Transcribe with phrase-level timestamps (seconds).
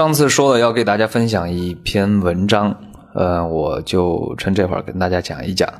[0.00, 2.74] 上次说了要给大家分享一篇文章，
[3.12, 5.70] 呃，我就趁这会儿跟大家讲一讲。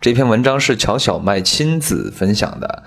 [0.00, 2.84] 这篇文章是乔小麦亲自分享的。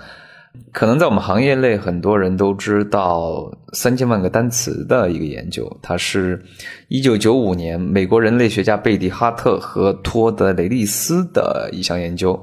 [0.72, 6.42] 可能在我们行业内，很多人都知道三千万个单词的一个研究，它是
[6.88, 12.42] 一九九五年美国人类学家贝蒂哈特和托德雷利斯的一项研究。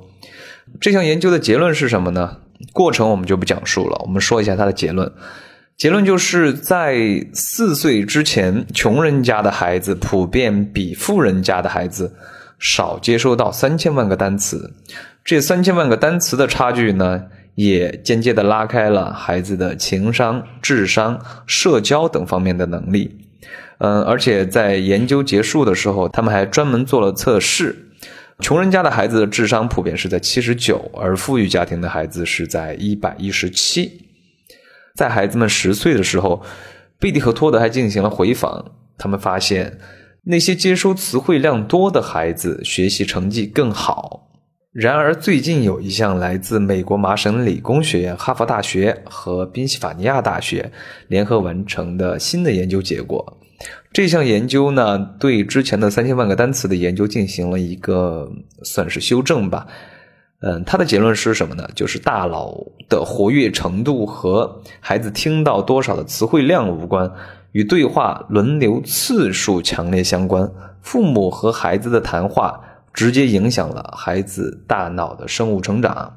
[0.80, 2.38] 这项研究的结论是什么呢？
[2.72, 5.12] 过程我们就不讲述了，我们说一下它的结论。
[5.78, 12.16] 结论就是在四岁之前，穷人家的孩子普遍比富人家的孩子
[12.58, 14.74] 少接收到三千万个单词。
[15.26, 17.26] 这三千万个单词的差距呢，
[17.56, 23.18] 也间接的拉开了孩子的情商、智商、社交等方面的能力。
[23.80, 27.76] 嗯，而且在研究结束的时候，他们还专门做了测试。
[28.40, 34.05] 穷人家的孩子的智商普遍是在七十九，而富裕家庭的孩子是在一百一十七。
[34.96, 36.42] 在孩子们十岁的时候，
[37.00, 38.72] 贝蒂和托德还进行了回访。
[38.98, 39.78] 他们发现，
[40.24, 44.32] 那些接收词汇量多的孩子学习成绩更好。
[44.72, 50.72] 然而，最近有一项来自美国麻省理工学院、哈佛大学和宾夕法尼亚大学
[51.08, 53.38] 联合完成的新的研究结果。
[53.94, 58.30] 这项研究呢，对之前的三千万个单词的研究进行了一个
[58.64, 59.68] 算是修正吧。
[60.48, 61.68] 嗯，他的结论是什么呢？
[61.74, 62.56] 就是大脑
[62.88, 67.12] 的活跃程度和孩子听到多少的词汇量无关，
[67.54, 70.48] 与对话轮流次数强烈相关。
[70.84, 72.62] 父母和孩子的谈话
[72.94, 76.16] 直接影响了孩子大脑的生物成长。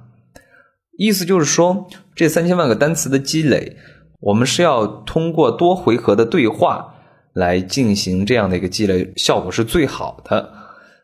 [0.98, 3.78] 意思就是说，这三千万个单词的积累，
[4.20, 6.92] 我们是要通过多回合的对话
[7.32, 10.52] 来进行这样的一个积累，效果是最好的。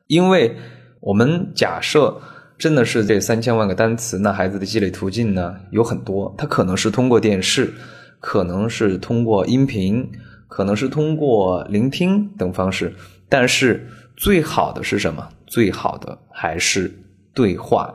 [0.08, 0.55] 因为
[1.00, 2.20] 我们假设。
[2.57, 7.73] 真的是这三千万个单词，那孩子的积累途径呢有很多，他可能是通过电视，
[8.21, 10.09] 可能是通过音频，
[10.49, 12.95] 可能是通过聆听等方式，
[13.29, 15.29] 但是最好的是什么？
[15.47, 16.91] 最好的还是
[17.35, 17.93] 对话。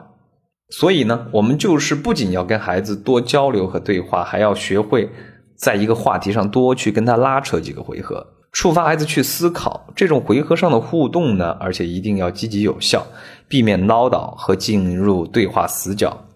[0.68, 5.10] 所以呢，我们就是不仅要跟孩子多交流和对话，还要学会
[5.56, 8.24] 在一个话题上多去跟他拉扯几个回合。
[8.52, 13.06] 触发孩子去思考，这种回合上的互动呢，而且一定要积极有效，
[13.48, 16.26] 避免唠叨和进入对话死角。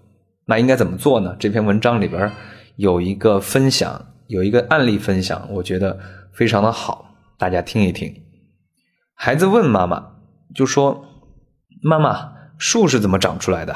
[0.47, 1.35] 那应该怎么做呢？
[1.39, 2.31] 这篇文章里边
[2.77, 5.99] 有一个分享，有一个案例分享，我觉得
[6.33, 8.15] 非常的好，大家听一听。
[9.15, 10.17] 孩子问妈妈，
[10.55, 11.05] 就说
[11.83, 13.75] ：“妈妈，树是怎么长出来的？”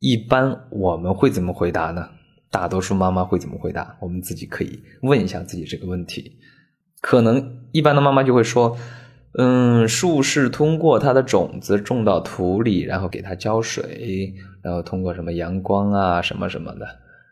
[0.00, 2.08] 一般我们会怎么回答呢？
[2.50, 3.96] 大多数妈妈会怎么回答？
[4.00, 6.32] 我们自己可以问一下自己这个问题。
[7.00, 8.76] 可能一般的妈妈就会说
[9.38, 16.86] ：“嗯，树是通过它的种子种到土里，然后给它浇水，然后通过什么阳光啊什么什么的，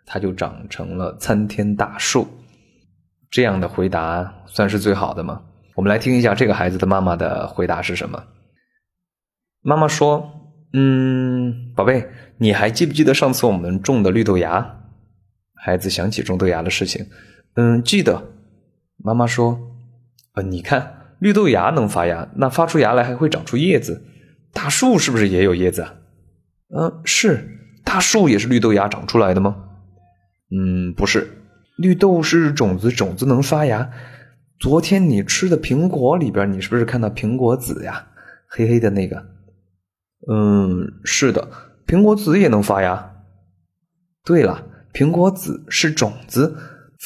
[0.04, 2.26] 它就长成了参天大树。”
[3.28, 5.42] 这样的回答算是最好的吗？
[5.74, 8.22] 我们来听一下这个孩子的妈妈的回答是什么。
[9.62, 10.30] 妈妈说
[10.72, 14.78] ：“嗯，宝贝，你还记不记得上次我们种的绿豆芽？”
[15.60, 17.04] 孩子想起种豆芽的事情，
[17.56, 18.22] 嗯，记得。
[18.96, 19.58] 妈妈说
[20.34, 24.04] ：“呃，你看绿豆芽能发芽，那发出芽来还会长出叶子。
[24.52, 25.94] 大树是不是也有叶子啊？
[26.74, 27.52] 嗯，是。
[27.84, 29.56] 大树也是绿豆芽长出来的吗？
[30.50, 31.30] 嗯，不是。
[31.76, 33.90] 绿豆是种子，种子能发芽。
[34.58, 38.08] 昨天你吃的苹果里边，你是不是看到苹果籽呀？
[38.48, 39.24] 黑黑的那个。
[40.28, 41.48] 嗯，是的。
[41.86, 43.12] 苹果籽也能发芽。
[44.24, 46.56] 对了，苹果籽是种子，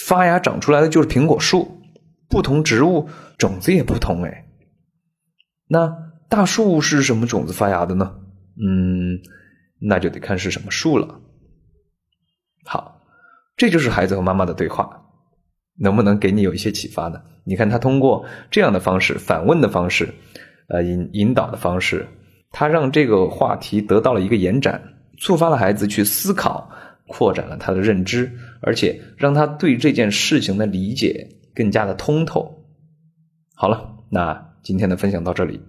[0.06, 1.76] 发芽长出来的就是苹果树。”
[2.30, 4.46] 不同植物种子也不同哎，
[5.66, 5.92] 那
[6.28, 8.14] 大树是什么种子发芽的呢？
[8.56, 9.18] 嗯，
[9.80, 11.20] 那就得看是什么树了。
[12.64, 13.02] 好，
[13.56, 15.02] 这就是孩子和妈妈的对话，
[15.76, 17.20] 能不能给你有一些启发呢？
[17.44, 20.08] 你看他通过这样的方式，反问的方式，
[20.68, 22.06] 呃，引引导的方式，
[22.52, 24.80] 他让这个话题得到了一个延展，
[25.18, 26.70] 触发了孩子去思考，
[27.08, 28.30] 扩展了他的认知，
[28.60, 31.26] 而且让他对这件事情的理解。
[31.54, 32.64] 更加的通透。
[33.54, 35.62] 好了，那今天的分享到这里。